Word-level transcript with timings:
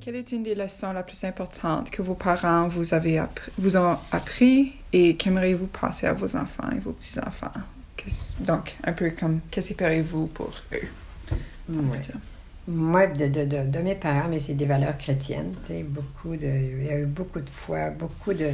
Quelle 0.00 0.16
est 0.16 0.32
une 0.32 0.42
des 0.42 0.54
leçons 0.54 0.92
la 0.92 1.02
plus 1.02 1.22
importante 1.24 1.90
que 1.90 2.02
vos 2.02 2.14
parents 2.14 2.66
vous, 2.66 2.94
avez 2.94 3.18
appris, 3.18 3.52
vous 3.58 3.76
ont 3.76 3.96
appris 4.10 4.72
et 4.92 5.16
qu'aimeriez-vous 5.16 5.66
passer 5.68 6.06
à 6.06 6.12
vos 6.14 6.34
enfants 6.36 6.68
et 6.74 6.80
vos 6.80 6.92
petits-enfants? 6.92 7.52
Donc, 8.40 8.76
un 8.82 8.92
peu 8.92 9.10
comme, 9.10 9.40
qu'espérez-vous 9.50 10.26
pour 10.28 10.50
eux? 10.72 10.88
futur? 11.92 12.16
Moi, 12.70 13.06
de, 13.08 13.26
de, 13.26 13.44
de, 13.44 13.64
de 13.70 13.78
mes 13.80 13.94
parents, 13.96 14.28
mais 14.28 14.40
c'est 14.40 14.54
des 14.54 14.66
valeurs 14.66 14.96
chrétiennes, 14.96 15.54
beaucoup 15.84 16.36
de... 16.36 16.46
Il 16.46 16.84
y 16.84 16.90
a 16.90 16.98
eu 17.00 17.06
beaucoup 17.06 17.40
de 17.40 17.50
foi, 17.50 17.90
beaucoup 17.90 18.32
de... 18.32 18.50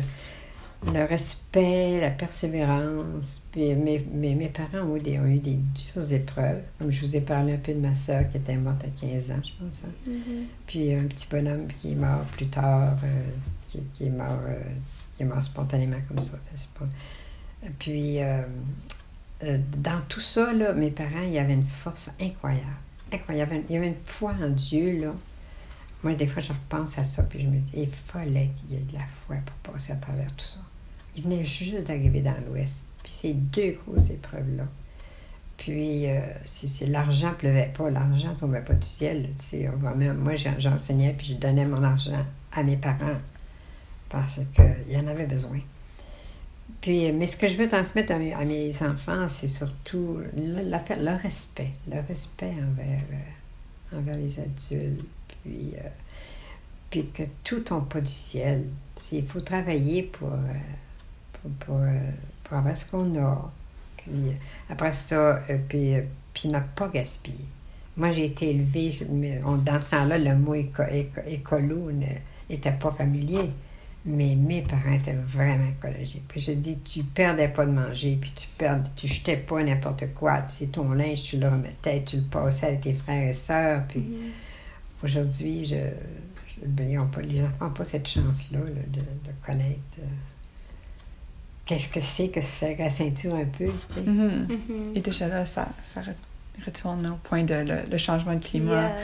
Le 0.92 1.04
respect, 1.04 2.00
la 2.00 2.10
persévérance. 2.10 3.46
Puis 3.50 3.74
mes, 3.74 4.06
mes, 4.12 4.34
mes 4.34 4.48
parents 4.48 4.86
ont 4.86 4.96
eu, 4.96 5.00
des, 5.00 5.18
ont 5.18 5.26
eu 5.26 5.38
des 5.38 5.54
dures 5.56 6.12
épreuves. 6.12 6.60
Comme 6.78 6.90
je 6.92 7.00
vous 7.00 7.16
ai 7.16 7.20
parlé 7.22 7.54
un 7.54 7.58
peu 7.58 7.72
de 7.72 7.80
ma 7.80 7.94
soeur 7.94 8.28
qui 8.30 8.36
était 8.36 8.56
morte 8.56 8.84
à 8.84 8.88
15 9.00 9.30
ans, 9.32 9.40
je 9.42 9.64
pense. 9.64 9.82
hein. 9.84 10.10
Puis 10.66 10.92
un 10.94 11.04
petit 11.04 11.26
bonhomme 11.30 11.66
qui 11.78 11.92
est 11.92 11.96
mort 11.96 12.24
plus 12.32 12.46
tard, 12.46 12.96
euh, 13.02 13.30
qui, 13.70 13.80
qui 13.94 14.06
est 14.06 14.10
mort, 14.10 14.38
euh, 14.48 14.60
qui 15.16 15.22
est 15.22 15.26
mort 15.26 15.42
spontanément 15.42 15.96
comme 16.08 16.18
ça. 16.18 16.38
pas? 16.78 16.86
Puis 17.78 18.18
euh, 18.22 18.42
dans 19.78 20.00
tout 20.08 20.20
ça, 20.20 20.52
là, 20.52 20.72
mes 20.72 20.90
parents, 20.90 21.22
il 21.24 21.32
y 21.32 21.38
avait 21.38 21.54
une 21.54 21.64
force 21.64 22.10
incroyable. 22.20 22.62
Il 23.12 23.36
y 23.36 23.40
avait 23.40 23.86
une 23.88 23.94
foi 24.04 24.34
en 24.42 24.48
Dieu, 24.48 25.00
là. 25.00 25.14
Moi, 26.02 26.14
des 26.14 26.26
fois, 26.26 26.42
je 26.42 26.52
repense 26.52 26.98
à 26.98 27.04
ça, 27.04 27.22
puis 27.24 27.40
je 27.40 27.46
me 27.46 27.58
dis, 27.58 27.72
il 27.76 27.88
fallait 27.88 28.50
qu'il 28.56 28.76
y 28.76 28.80
ait 28.80 28.84
de 28.84 28.94
la 28.94 29.06
foi 29.06 29.36
pour 29.44 29.72
passer 29.72 29.92
à 29.92 29.96
travers 29.96 30.30
tout 30.36 30.44
ça. 30.44 30.60
Il 31.16 31.22
venait 31.24 31.44
juste 31.44 31.86
d'arriver 31.86 32.20
dans 32.20 32.34
l'Ouest. 32.46 32.88
Puis 33.02 33.12
ces 33.12 33.32
deux 33.34 33.72
grosses 33.72 34.10
épreuves-là. 34.10 34.64
Puis, 35.56 36.06
euh, 36.10 36.20
c'est- 36.44 36.86
l'argent 36.86 37.32
pleuvait 37.38 37.72
pas, 37.72 37.88
l'argent 37.90 38.34
tombait 38.34 38.60
pas 38.60 38.74
du 38.74 38.86
ciel. 38.86 39.30
moi, 40.18 40.36
j'en- 40.36 40.58
j'enseignais, 40.58 41.14
puis 41.16 41.28
je 41.28 41.34
donnais 41.34 41.64
mon 41.64 41.82
argent 41.82 42.24
à 42.52 42.62
mes 42.62 42.76
parents 42.76 43.18
parce 44.10 44.40
qu'il 44.54 44.92
y 44.92 44.96
en 44.98 45.06
avait 45.06 45.26
besoin. 45.26 45.60
Puis, 46.80 47.06
euh, 47.06 47.12
mais 47.14 47.26
ce 47.26 47.36
que 47.36 47.48
je 47.48 47.56
veux 47.56 47.68
transmettre 47.68 48.12
à 48.12 48.18
mes, 48.18 48.82
enfants, 48.82 49.28
c'est 49.28 49.46
surtout 49.46 50.20
le, 50.36 50.62
le 50.62 51.22
respect, 51.22 51.72
le 51.90 52.00
respect 52.06 52.52
envers, 52.52 53.02
euh, 53.12 53.98
envers 53.98 54.16
les 54.16 54.38
adultes, 54.40 55.04
puis, 55.42 55.74
euh, 55.76 55.88
puis 56.90 57.08
que 57.12 57.22
tout 57.44 57.60
tombe 57.60 57.88
pas 57.88 58.00
du 58.00 58.12
ciel. 58.12 58.64
Il 59.12 59.26
faut 59.26 59.40
travailler 59.40 60.02
pour, 60.02 60.32
pour, 61.32 61.50
pour, 62.44 62.56
avoir 62.56 62.76
ce 62.76 62.86
qu'on 62.86 63.18
a. 63.20 63.52
Après 64.70 64.92
ça, 64.92 65.42
puis, 65.68 65.94
puis 66.32 66.48
ne 66.48 66.60
pas 66.74 66.88
gaspiller. 66.88 67.44
Moi, 67.96 68.12
j'ai 68.12 68.26
été 68.26 68.50
élevée, 68.50 68.92
mais 69.10 69.40
dans 69.40 69.80
ce 69.80 69.90
temps-là, 69.90 70.18
le 70.18 70.36
mot 70.36 70.54
éco- 70.54 70.84
éco- 70.90 71.22
écolo 71.26 71.90
n'était 71.92 72.72
pas 72.72 72.92
familier. 72.92 73.50
Mais 74.08 74.36
mes 74.36 74.62
parents 74.62 74.92
étaient 74.92 75.12
vraiment 75.26 75.68
écologiques. 75.68 76.22
Puis 76.28 76.40
je 76.40 76.52
dis, 76.52 76.78
tu 76.78 77.02
perdais 77.02 77.48
pas 77.48 77.66
de 77.66 77.72
manger, 77.72 78.16
puis 78.20 78.30
tu 78.36 78.46
perdais, 78.56 78.88
tu 78.94 79.08
jetais 79.08 79.36
pas 79.36 79.60
n'importe 79.64 80.04
quoi. 80.14 80.46
C'est 80.46 80.68
ton 80.70 80.90
linge, 80.92 81.22
tu 81.22 81.38
le 81.38 81.48
remettais, 81.48 82.02
tu 82.04 82.16
le 82.18 82.22
passais 82.22 82.66
avec 82.66 82.82
tes 82.82 82.92
frères 82.94 83.28
et 83.30 83.34
sœurs. 83.34 83.82
Puis 83.88 84.04
aujourd'hui, 85.02 85.64
je, 85.64 85.74
je- 85.74 86.66
ben, 86.66 86.88
ils 86.88 86.98
ont 87.00 87.08
pas, 87.08 87.20
les 87.20 87.42
enfants 87.42 87.66
n'ont 87.66 87.70
pas 87.70 87.84
cette 87.84 88.08
chance-là 88.08 88.60
là, 88.60 88.64
de, 88.88 89.00
de 89.00 89.34
connaître 89.44 89.98
euh, 89.98 90.02
qu'est-ce 91.64 91.88
que 91.88 92.00
c'est 92.00 92.28
que 92.28 92.40
se 92.40 92.46
serrer 92.46 92.76
la 92.84 92.90
ceinture 92.90 93.34
un 93.34 93.44
peu. 93.44 93.66
tu 93.66 93.94
sais. 93.94 94.00
Mhm. 94.02 94.46
Mhm. 94.48 94.92
Et 94.96 95.00
déjà 95.00 95.26
là, 95.28 95.44
ça, 95.46 95.68
ça 95.82 96.00
re- 96.02 96.64
retourne 96.64 97.06
au 97.08 97.16
point 97.28 97.42
de 97.42 97.54
le, 97.54 97.78
le 97.90 97.98
changement 97.98 98.34
de 98.34 98.42
climat, 98.44 98.82
Yeah, 98.88 98.96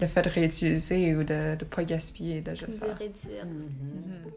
le, 0.00 0.06
fait 0.06 0.22
de 0.22 0.28
réutiliser 0.28 1.14
ou 1.14 1.24
de 1.24 1.52
ne 1.52 1.64
pas 1.64 1.84
gaspiller, 1.84 2.40
déjà 2.40 2.66
de 2.66 2.72
ça. 2.72 2.86
réduire. 2.94 3.46
Mhm. 3.46 3.52
Mhm. 3.52 4.32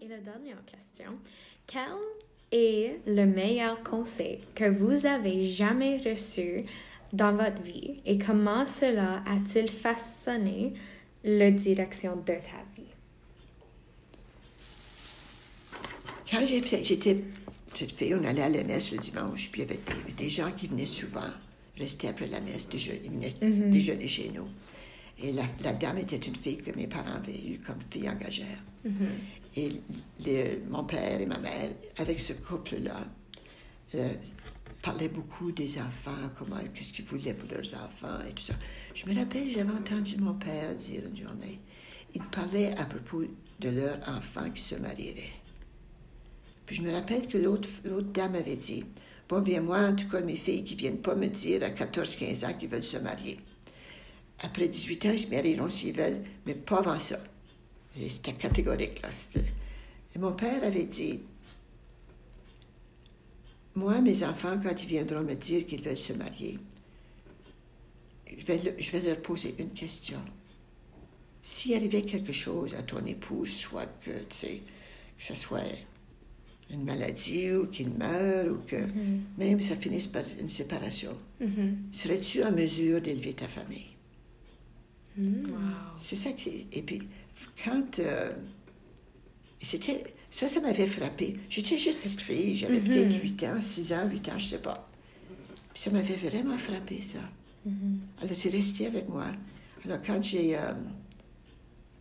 Et 0.00 0.08
la 0.08 0.18
dernière 0.18 0.62
question. 0.64 1.12
Quel 1.66 1.82
est 2.50 2.98
le 3.06 3.24
meilleur 3.24 3.82
conseil 3.82 4.40
que 4.54 4.68
vous 4.68 5.06
avez 5.06 5.44
jamais 5.44 5.98
reçu 5.98 6.64
dans 7.12 7.32
votre 7.32 7.60
vie 7.62 8.00
et 8.04 8.18
comment 8.18 8.66
cela 8.66 9.22
a-t-il 9.26 9.70
façonné 9.70 10.74
la 11.24 11.50
direction 11.50 12.16
de 12.16 12.22
ta 12.24 12.62
vie? 12.76 12.82
Quand 16.30 16.44
j'étais 16.46 17.22
petite 17.70 17.92
fille, 17.92 18.14
on 18.14 18.24
allait 18.24 18.42
à 18.42 18.48
la 18.48 18.64
messe 18.64 18.90
le 18.90 18.98
dimanche, 18.98 19.50
puis 19.50 19.62
il 19.62 19.68
y 19.68 19.70
avait 19.70 19.80
des, 20.06 20.12
des 20.12 20.28
gens 20.28 20.50
qui 20.50 20.66
venaient 20.66 20.86
souvent 20.86 21.20
rester 21.78 22.08
après 22.08 22.26
la 22.26 22.40
messe, 22.40 22.68
déjeuner, 22.68 23.08
venaient 23.08 23.68
déjeuner 23.70 24.08
chez 24.08 24.30
nous. 24.34 24.46
Et 25.22 25.32
la, 25.32 25.42
la 25.62 25.72
dame 25.72 25.98
était 25.98 26.16
une 26.16 26.34
fille 26.36 26.58
que 26.58 26.74
mes 26.76 26.86
parents 26.86 27.14
avaient 27.14 27.32
eue 27.46 27.58
comme 27.58 27.78
fille 27.90 28.08
engagère. 28.08 28.58
Et 29.56 29.68
le- 30.26 30.68
mon 30.68 30.84
père 30.84 31.20
et 31.20 31.26
ma 31.26 31.38
mère, 31.38 31.70
avec 31.98 32.18
ce 32.20 32.32
couple-là, 32.32 33.06
euh, 33.94 34.08
parlaient 34.82 35.08
beaucoup 35.08 35.52
des 35.52 35.78
enfants, 35.78 36.30
comment, 36.36 36.56
qu'est-ce 36.74 36.92
qu'ils 36.92 37.04
voulaient 37.04 37.34
pour 37.34 37.48
leurs 37.50 37.74
enfants 37.84 38.18
et 38.28 38.32
tout 38.32 38.42
ça. 38.42 38.54
Je 38.94 39.06
me 39.06 39.14
rappelle, 39.14 39.48
j'avais 39.50 39.70
entendu 39.70 40.16
mon 40.16 40.34
père 40.34 40.74
dire 40.74 41.02
une 41.06 41.16
journée, 41.16 41.60
il 42.14 42.22
parlait 42.22 42.76
à 42.76 42.84
propos 42.84 43.22
de 43.60 43.68
leur 43.68 43.98
enfant 44.08 44.50
qui 44.50 44.62
se 44.62 44.74
marierait. 44.74 45.30
Puis 46.66 46.76
je 46.76 46.82
me 46.82 46.92
rappelle 46.92 47.28
que 47.28 47.38
l'autre, 47.38 47.68
l'autre 47.84 48.08
dame 48.12 48.34
avait 48.34 48.56
dit, 48.56 48.84
moi, 49.40 49.78
en 49.88 49.94
tout 49.96 50.08
cas, 50.08 50.20
mes 50.20 50.36
filles 50.36 50.64
qui 50.64 50.74
viennent 50.74 51.00
pas 51.00 51.14
me 51.14 51.28
dire 51.28 51.62
à 51.64 51.70
14-15 51.70 52.46
ans 52.46 52.54
qu'ils 52.54 52.68
veulent 52.68 52.84
se 52.84 52.98
marier. 52.98 53.38
Après 54.40 54.68
18 54.68 55.06
ans, 55.06 55.10
ils 55.12 55.18
se 55.18 55.28
marieront 55.28 55.68
s'ils 55.68 55.94
veulent, 55.96 56.22
mais 56.46 56.54
pas 56.54 56.78
avant 56.80 56.98
ça. 56.98 57.18
C'était 58.08 58.32
catégorique, 58.32 59.00
là. 59.02 59.08
Et 60.14 60.18
mon 60.18 60.32
père 60.32 60.62
avait 60.64 60.84
dit, 60.84 61.20
moi, 63.74 64.00
mes 64.00 64.22
enfants, 64.24 64.58
quand 64.62 64.82
ils 64.82 64.88
viendront 64.88 65.22
me 65.22 65.34
dire 65.34 65.66
qu'ils 65.66 65.82
veulent 65.82 65.96
se 65.96 66.12
marier, 66.12 66.58
je 68.36 68.44
vais, 68.44 68.58
le- 68.58 68.74
je 68.78 68.90
vais 68.90 69.00
leur 69.00 69.20
poser 69.22 69.54
une 69.58 69.72
question. 69.72 70.18
S'il 71.42 71.74
arrivait 71.74 72.02
quelque 72.02 72.32
chose 72.32 72.74
à 72.74 72.82
ton 72.82 73.04
épouse, 73.06 73.52
soit 73.54 73.86
que, 74.00 74.10
tu 74.10 74.36
sais, 74.36 74.62
que 75.18 75.24
ce 75.24 75.34
soit 75.34 75.62
une 76.70 76.84
maladie 76.84 77.52
ou 77.52 77.66
qu'il 77.66 77.90
meure 77.90 78.46
ou 78.52 78.58
que 78.66 78.76
même 79.38 79.60
ça 79.60 79.76
finisse 79.76 80.06
par 80.06 80.24
une 80.40 80.48
séparation, 80.48 81.16
serais-tu 81.90 82.42
en 82.44 82.52
mesure 82.52 83.00
d'élever 83.00 83.32
ta 83.34 83.46
famille? 83.46 83.86
C'est 85.98 86.16
ça 86.16 86.32
qui. 86.32 86.66
Et 86.72 86.82
puis, 86.82 87.02
quand. 87.64 87.98
euh, 87.98 88.32
c'était. 89.60 90.04
Ça, 90.30 90.48
ça 90.48 90.60
m'avait 90.60 90.86
frappé. 90.86 91.36
J'étais 91.50 91.76
juste 91.76 92.00
petite 92.00 92.22
fille, 92.22 92.54
j'avais 92.56 92.80
peut-être 92.80 93.20
8 93.22 93.42
ans, 93.44 93.60
6 93.60 93.92
ans, 93.92 94.08
8 94.10 94.28
ans, 94.30 94.38
je 94.38 94.46
sais 94.46 94.58
pas. 94.62 94.88
Puis 95.74 95.82
ça 95.82 95.90
m'avait 95.90 96.14
vraiment 96.14 96.56
frappé, 96.56 97.00
ça. 97.02 97.18
Alors, 98.22 98.34
c'est 98.34 98.48
resté 98.48 98.86
avec 98.86 99.08
moi. 99.08 99.26
Alors, 99.84 99.98
quand 100.04 100.22
j'ai. 100.22 100.56
euh, 100.56 100.72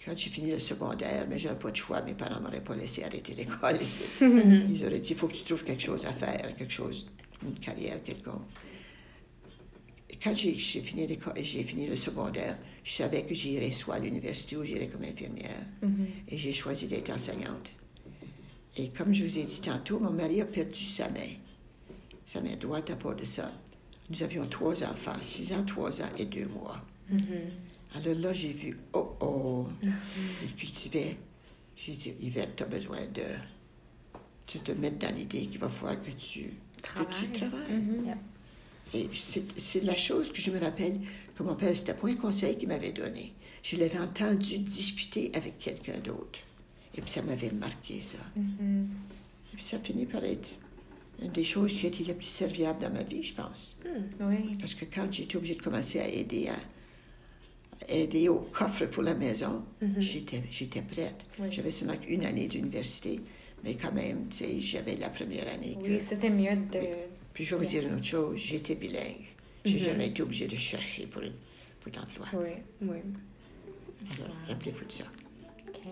quand 0.04 0.18
j'ai 0.18 0.30
fini 0.30 0.52
le 0.52 0.60
secondaire, 0.60 1.26
mais 1.30 1.38
j'avais 1.38 1.60
pas 1.60 1.70
de 1.72 1.76
choix, 1.76 2.02
mes 2.02 2.14
parents 2.14 2.40
m'auraient 2.42 2.64
pas 2.64 2.76
laissé 2.76 3.04
arrêter 3.04 3.34
l'école. 3.34 3.78
Ils 4.22 4.86
auraient 4.86 5.00
dit 5.00 5.12
il 5.12 5.16
faut 5.16 5.28
que 5.28 5.34
tu 5.36 5.44
trouves 5.44 5.64
quelque 5.64 5.82
chose 5.84 6.06
à 6.06 6.12
faire, 6.12 6.56
quelque 6.58 6.72
chose, 6.74 7.08
une 7.44 7.56
carrière 7.60 8.02
quelconque. 8.04 8.42
Quand 10.24 10.36
j'ai 10.36 10.54
fini, 10.58 11.08
l'école- 11.08 11.34
j'ai 11.42 11.64
fini 11.64 11.88
le 11.88 11.96
secondaire, 11.96 12.58
je 12.84 12.92
savais 12.92 13.24
que 13.24 13.34
j'irais 13.34 13.72
soit 13.72 13.96
à 13.96 14.00
l'université 14.00 14.56
ou 14.58 14.64
j'irais 14.64 14.88
comme 14.88 15.04
infirmière. 15.04 15.66
Et 16.28 16.38
j'ai 16.38 16.52
choisi 16.52 16.86
d'être 16.88 17.12
enseignante. 17.12 17.72
Et 18.78 18.90
comme 18.90 19.14
je 19.14 19.24
vous 19.24 19.40
ai 19.40 19.44
dit 19.44 19.62
tantôt, 19.62 20.00
mon 20.00 20.12
mari 20.12 20.42
a 20.42 20.46
perdu 20.46 20.80
sa 20.84 21.10
main. 21.10 21.32
Sa 22.26 22.40
main 22.42 22.56
droite 22.56 22.90
à 22.92 22.96
part 22.96 23.16
de 23.16 23.24
ça. 23.26 23.52
Nous 24.10 24.22
avions 24.24 24.46
trois 24.48 24.84
enfants, 24.84 25.16
six 25.22 25.54
ans, 25.54 25.64
trois 25.66 26.02
ans 26.02 26.10
et 26.18 26.26
deux 26.26 26.46
mois. 26.48 26.82
Alors 27.94 28.16
là, 28.20 28.34
j'ai 28.34 28.54
vu, 28.54 28.78
oh 28.94 29.16
oh, 29.20 29.68
il 30.44 30.56
cultivait. 30.56 31.18
J'ai 31.76 31.94
dit, 31.94 32.14
Yvette, 32.22 32.56
tu 32.56 32.64
as 32.64 32.68
besoin 32.68 33.02
de, 33.14 33.24
de 34.54 34.60
te 34.60 34.72
mettre 34.72 35.00
dans 35.00 35.16
l'idée 35.16 35.48
qu'il 35.48 35.60
va 35.60 35.70
falloir 35.70 36.02
que 36.02 36.12
tu 36.12 36.54
que 36.82 37.04
tu 37.12 37.32
travailles. 37.32 38.16
Et 38.94 39.10
c'est 39.14 39.84
la 39.84 39.96
chose 39.96 40.32
que 40.32 40.42
je 40.42 40.52
me 40.52 40.60
rappelle 40.60 41.00
que 41.36 41.44
mon 41.44 41.56
père, 41.56 41.76
c'était 41.76 41.94
pas 41.94 42.08
un 42.08 42.16
conseil 42.16 42.58
qu'il 42.58 42.68
m'avait 42.68 42.92
donné. 42.92 43.34
Je 43.64 43.78
l'avais 43.78 44.00
entendu 44.00 44.60
discuter 44.60 45.32
avec 45.34 45.60
quelqu'un 45.60 46.00
d'autre. 46.00 46.40
Et 46.96 47.02
puis 47.02 47.10
ça 47.12 47.22
m'avait 47.22 47.52
marqué, 47.52 48.02
ça. 48.02 48.18
Et 48.36 49.56
puis 49.56 49.64
ça 49.64 49.80
finit 49.80 50.06
par 50.06 50.24
être 50.24 50.58
une 51.22 51.32
des 51.32 51.44
choses 51.44 51.72
qui 51.72 51.86
a 51.86 51.90
été 51.90 52.04
la 52.04 52.16
plus 52.16 52.28
serviable 52.28 52.82
dans 52.82 52.92
ma 52.92 53.04
vie, 53.04 53.24
je 53.24 53.34
pense. 53.34 53.80
Oui. 54.20 54.58
Parce 54.60 54.74
que 54.74 54.86
quand 54.86 55.12
j'étais 55.12 55.38
obligée 55.38 55.56
de 55.56 55.62
commencer 55.62 56.00
à 56.00 56.08
aider 56.08 56.50
à, 56.50 56.56
aider 57.88 58.30
au 58.30 58.40
coffre 58.52 58.86
pour 58.86 59.04
la 59.04 59.14
maison, 59.14 59.64
j'étais, 59.98 60.44
j'étais 60.52 60.82
prête. 60.82 61.26
Oui. 61.40 61.48
J'avais 61.52 61.70
seulement 61.72 61.96
une 62.08 62.26
année 62.26 62.48
d'université, 62.48 63.20
mais 63.64 63.76
quand 63.76 63.92
même, 63.92 64.28
tu 64.30 64.38
sais, 64.38 64.60
j'avais 64.62 64.96
la 64.96 65.10
première 65.10 65.48
année. 65.54 65.78
que- 65.82 65.88
Oui, 65.90 66.00
c'était 66.00 66.30
mieux 66.30 66.56
de. 66.56 66.80
Puis 67.34 67.44
je 67.44 67.56
vais 67.56 67.62
vous 67.64 67.70
dire 67.70 67.88
une 67.88 67.96
autre 67.96 68.06
chose, 68.06 68.38
j'étais 68.38 68.76
bilingue. 68.76 69.28
J'ai 69.66 69.78
jamais 69.80 70.08
été 70.08 70.22
obligée 70.24 70.48
de 70.48 70.56
chercher 70.56 71.06
pour, 71.06 71.22
une, 71.22 71.34
pour 71.80 71.92
l'emploi. 71.96 72.26
Oui, 72.34 72.50
oui. 72.82 72.98
Alors, 74.18 74.36
rappelez-vous 74.48 74.86
de 74.86 74.92
ça. 74.92 75.04
OK. 75.68 75.92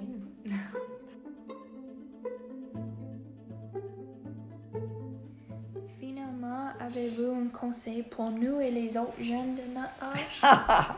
Finalement, 5.99 6.69
avez-vous 6.79 7.31
un 7.31 7.47
conseil 7.47 8.03
pour 8.03 8.31
nous 8.31 8.59
et 8.61 8.71
les 8.71 8.97
autres 8.97 9.21
jeunes 9.21 9.55
de 9.55 9.61
notre 9.73 10.01
âge? 10.01 10.93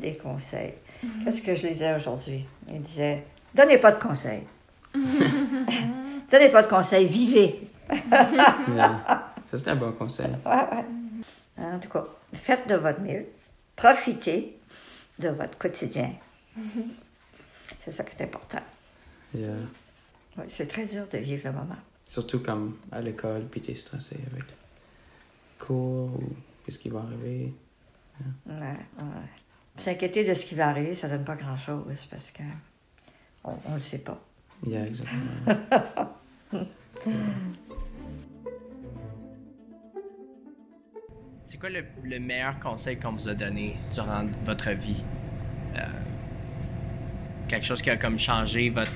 Des 0.00 0.16
conseils. 0.16 0.74
Qu'est-ce 1.24 1.42
que 1.42 1.54
je 1.54 1.66
lisais 1.66 1.94
aujourd'hui? 1.94 2.44
Il 2.68 2.80
disait 2.82 3.22
Donnez 3.54 3.78
pas 3.78 3.92
de 3.92 4.02
conseils. 4.02 4.44
Donnez 4.94 6.48
pas 6.50 6.62
de 6.62 6.68
conseils, 6.68 7.06
vivez. 7.06 7.60
Yeah. 8.68 9.32
Ça, 9.46 9.58
c'est 9.58 9.68
un 9.68 9.76
bon 9.76 9.90
conseil. 9.92 10.28
Ouais, 10.46 10.52
ouais. 10.52 11.64
En 11.64 11.78
tout 11.80 11.88
cas, 11.88 12.04
faites 12.32 12.68
de 12.68 12.76
votre 12.76 13.00
mieux. 13.00 13.26
Profitez 13.74 14.56
de 15.18 15.28
votre 15.28 15.58
quotidien. 15.58 16.12
C'est 17.84 17.90
ça 17.90 18.04
qui 18.04 18.16
est 18.16 18.24
important. 18.24 18.62
Yeah. 19.34 19.48
Oui, 20.38 20.44
c'est 20.48 20.68
très 20.68 20.84
dur 20.86 21.06
de 21.12 21.18
vivre 21.18 21.42
le 21.48 21.52
moment. 21.52 21.76
Surtout 22.08 22.38
comme 22.40 22.76
à 22.92 23.02
l'école, 23.02 23.46
puis 23.50 23.60
t'es 23.60 23.74
stressé 23.74 24.16
avec 24.30 24.44
cours 25.58 26.14
ou 26.14 26.32
qu'est-ce 26.64 26.78
qui 26.78 26.88
va 26.88 27.00
arriver. 27.00 27.52
Ouais, 28.46 28.54
ouais. 28.54 29.28
S'inquiéter 29.76 30.24
de 30.24 30.34
ce 30.34 30.44
qui 30.44 30.54
va 30.54 30.68
arriver, 30.68 30.94
ça 30.94 31.08
donne 31.08 31.24
pas 31.24 31.36
grand-chose 31.36 32.06
parce 32.10 32.30
que 32.30 32.42
on 33.44 33.52
ne 33.70 33.76
le 33.76 33.80
sait 33.82 33.98
pas. 33.98 34.20
Yeah, 34.66 34.86
exactement. 34.86 35.22
C'est 41.44 41.56
quoi 41.56 41.70
le, 41.70 41.84
le 42.04 42.20
meilleur 42.20 42.58
conseil 42.60 42.98
qu'on 42.98 43.12
vous 43.12 43.28
a 43.28 43.34
donné 43.34 43.76
durant 43.92 44.24
votre 44.44 44.70
vie? 44.70 45.02
Euh, 45.76 45.80
quelque 47.48 47.66
chose 47.66 47.82
qui 47.82 47.90
a 47.90 47.96
comme 47.96 48.18
changé 48.18 48.70
votre... 48.70 48.92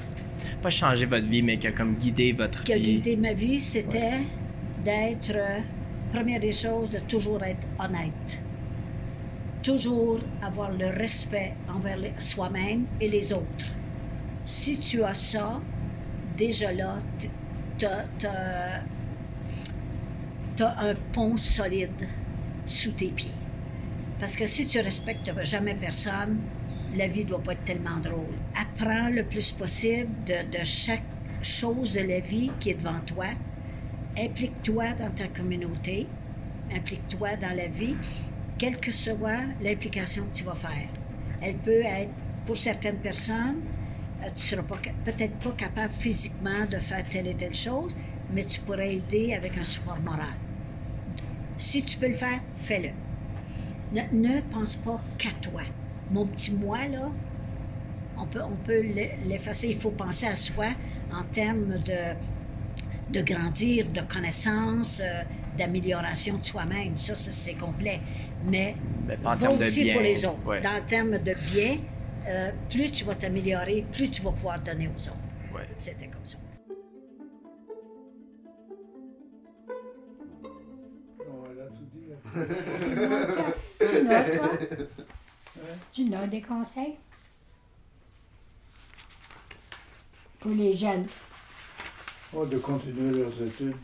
Pas 0.62 0.70
changé 0.70 1.06
votre 1.06 1.26
vie, 1.26 1.42
mais 1.42 1.58
qui 1.58 1.66
a 1.66 1.72
comme 1.72 1.94
guidé 1.96 2.32
votre 2.32 2.62
qui 2.64 2.72
a 2.72 2.76
vie? 2.76 2.94
guidé 2.96 3.16
ma 3.16 3.32
vie, 3.32 3.60
c'était 3.60 4.20
d'être, 4.84 5.32
euh, 5.34 5.58
première 6.12 6.40
des 6.40 6.52
choses, 6.52 6.90
de 6.90 6.98
toujours 7.00 7.42
être 7.42 7.66
honnête. 7.78 8.38
Toujours 9.64 10.20
avoir 10.42 10.70
le 10.72 10.88
respect 10.88 11.54
envers 11.74 11.98
soi-même 12.18 12.84
et 13.00 13.08
les 13.08 13.32
autres. 13.32 13.72
Si 14.44 14.78
tu 14.78 15.02
as 15.02 15.14
ça, 15.14 15.58
déjà 16.36 16.70
là, 16.70 16.98
tu 17.78 17.86
as, 17.86 18.82
un 20.60 20.94
pont 21.12 21.38
solide 21.38 22.06
sous 22.66 22.92
tes 22.92 23.08
pieds. 23.08 23.32
Parce 24.20 24.36
que 24.36 24.46
si 24.46 24.66
tu 24.66 24.80
respectes 24.80 25.32
jamais 25.42 25.74
personne, 25.74 26.40
la 26.94 27.06
vie 27.06 27.24
doit 27.24 27.42
pas 27.42 27.54
être 27.54 27.64
tellement 27.64 27.98
drôle. 28.02 28.34
Apprends 28.54 29.08
le 29.08 29.24
plus 29.24 29.50
possible 29.50 30.10
de 30.26 30.62
chaque 30.62 31.02
chose 31.40 31.94
de 31.94 32.00
la 32.00 32.20
vie 32.20 32.50
qui 32.60 32.70
est 32.70 32.74
devant 32.74 33.00
toi. 33.06 33.28
Implique-toi 34.18 34.92
dans 34.98 35.10
ta 35.10 35.28
communauté. 35.28 36.06
Implique-toi 36.70 37.36
dans 37.36 37.56
la 37.56 37.66
vie, 37.66 37.96
quelle 38.64 38.80
que 38.80 38.92
soit 38.92 39.42
l'implication 39.62 40.24
que 40.24 40.38
tu 40.38 40.44
vas 40.44 40.54
faire. 40.54 40.88
Elle 41.42 41.56
peut 41.56 41.82
être, 41.84 42.10
pour 42.46 42.56
certaines 42.56 42.96
personnes, 42.96 43.60
euh, 44.22 44.28
tu 44.34 44.42
seras 44.42 44.62
pas 44.62 44.78
ca- 44.82 44.92
peut-être 45.04 45.34
pas 45.34 45.50
capable 45.52 45.92
physiquement 45.92 46.64
de 46.70 46.78
faire 46.78 47.04
telle 47.10 47.26
et 47.26 47.34
telle 47.34 47.54
chose, 47.54 47.94
mais 48.32 48.42
tu 48.42 48.60
pourrais 48.60 48.94
aider 48.94 49.34
avec 49.34 49.58
un 49.58 49.64
support 49.64 50.00
moral. 50.00 50.32
Si 51.58 51.82
tu 51.82 51.98
peux 51.98 52.08
le 52.08 52.14
faire, 52.14 52.40
fais-le. 52.56 52.88
Ne, 53.92 54.02
ne 54.34 54.40
pense 54.40 54.76
pas 54.76 54.98
qu'à 55.18 55.32
toi. 55.42 55.60
Mon 56.10 56.24
petit 56.26 56.50
moi, 56.52 56.78
là, 56.90 57.10
on 58.16 58.24
peut, 58.24 58.40
on 58.42 58.56
peut 58.64 58.80
l'e- 58.80 59.28
l'effacer. 59.28 59.68
Il 59.68 59.76
faut 59.76 59.90
penser 59.90 60.26
à 60.26 60.36
soi 60.36 60.68
en 61.12 61.22
termes 61.24 61.74
de, 61.84 63.12
de 63.12 63.20
grandir, 63.22 63.86
de 63.90 64.00
connaissance, 64.00 65.02
euh, 65.04 65.22
d'amélioration 65.56 66.38
de 66.38 66.44
soi-même. 66.44 66.96
Ça, 66.96 67.14
ça, 67.14 67.32
c'est 67.32 67.54
complet. 67.54 68.00
Mais, 68.46 68.76
Mais 69.06 69.16
pas 69.16 69.30
en 69.30 69.36
va 69.36 69.46
termes 69.46 69.58
de 69.58 69.64
aussi 69.64 69.84
bien, 69.84 69.92
pour 69.94 70.02
les 70.02 70.24
autres. 70.24 70.46
ouais. 70.46 70.60
Dans 70.60 70.76
le 70.76 70.82
terme 70.82 71.18
de 71.18 71.34
bien, 71.52 71.78
euh, 72.26 72.50
plus 72.70 72.90
tu 72.92 73.04
vas 73.04 73.14
t'améliorer, 73.14 73.84
plus 73.92 74.10
tu 74.10 74.22
vas 74.22 74.30
pouvoir 74.32 74.60
donner 74.60 74.88
aux 74.88 75.08
autres. 75.08 75.16
Ouais. 75.54 75.68
C'était 75.78 76.08
comme 76.08 76.24
ça. 76.24 76.36
Non, 81.26 81.44
elle 81.50 81.60
a 81.60 81.66
tout 81.66 81.86
dit. 81.92 82.06
Tu 83.80 84.02
n'as, 84.04 84.24
toi? 84.24 84.50
Tu 85.92 86.04
n'as 86.04 86.26
des 86.26 86.42
conseils? 86.42 86.96
Pour 90.40 90.50
les 90.52 90.72
jeunes? 90.72 91.06
Oh, 92.34 92.44
de 92.44 92.58
continuer 92.58 93.16
leurs 93.18 93.42
études 93.42 93.76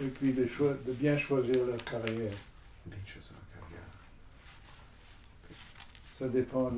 et 0.00 0.06
puis 0.08 0.32
de, 0.32 0.46
choi- 0.46 0.76
de 0.86 0.92
bien 0.92 1.16
choisir 1.18 1.66
leur 1.66 1.82
carrière. 1.84 2.32
Ça 6.18 6.28
dépend. 6.28 6.72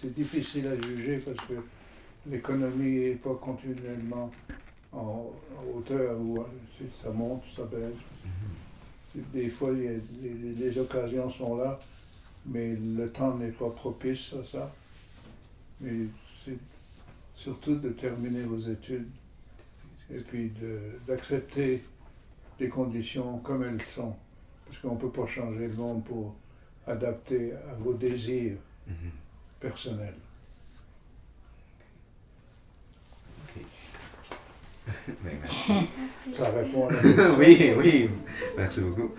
c'est- 0.00 0.14
difficile 0.14 0.68
à 0.68 0.80
juger 0.86 1.18
parce 1.18 1.48
que 1.48 1.54
l'économie 2.30 3.00
n'est 3.00 3.14
pas 3.16 3.34
continuellement 3.34 4.30
en, 4.92 4.98
en 4.98 5.76
hauteur 5.76 6.16
ou 6.20 6.44
c'est- 6.78 7.02
ça 7.02 7.10
monte, 7.10 7.42
ça 7.56 7.64
baisse. 7.64 7.88
C'est- 9.12 9.32
Des 9.32 9.48
fois, 9.48 9.70
il 9.72 9.82
y 9.84 9.88
a- 9.88 9.92
les, 10.22 10.52
les 10.54 10.78
occasions 10.78 11.28
sont 11.30 11.56
là, 11.56 11.78
mais 12.46 12.76
le 12.76 13.10
temps 13.10 13.36
n'est 13.36 13.50
pas 13.52 13.70
propice 13.70 14.32
à 14.34 14.44
ça. 14.44 14.72
Mais 15.80 16.06
c'est 16.44 16.58
surtout 17.34 17.74
de 17.76 17.88
terminer 17.90 18.42
vos 18.42 18.58
études 18.58 19.08
et 20.12 20.20
puis 20.20 20.52
d'accepter 21.08 21.82
les 22.60 22.68
conditions 22.68 23.38
comme 23.38 23.64
elles 23.64 23.82
sont. 23.82 24.14
Parce 24.66 24.78
qu'on 24.78 24.94
ne 24.94 24.98
peut 25.00 25.10
pas 25.10 25.26
changer 25.26 25.68
le 25.68 25.74
monde 25.74 26.04
pour 26.04 26.34
adapter 26.86 27.52
à 27.52 27.74
vos 27.78 27.94
désirs 27.94 28.56
personnels. 29.60 30.14
Ben, 35.24 35.38
merci. 35.40 35.72
Ça 36.34 36.50
répond 36.50 36.88
à 36.88 36.92
la 36.92 36.98
question. 37.02 37.38
oui, 37.38 37.72
oui. 37.78 38.10
Merci 38.56 38.80
beaucoup. 38.82 39.14